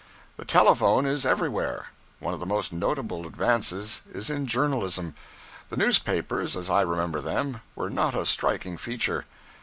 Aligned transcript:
The 0.35 0.45
telephone 0.45 1.05
is 1.05 1.27
everywhere. 1.27 1.89
One 2.19 2.33
of 2.33 2.39
the 2.39 2.47
most 2.47 2.73
notable 2.73 3.27
advances 3.27 4.01
is 4.11 4.31
in 4.31 4.47
journalism. 4.47 5.13
The 5.69 5.77
newspapers, 5.77 6.55
as 6.57 6.71
I 6.71 6.81
remember 6.81 7.21
them, 7.21 7.61
were 7.75 7.91
not 7.91 8.15
a 8.15 8.25
striking 8.25 8.77
feature. 8.77 9.25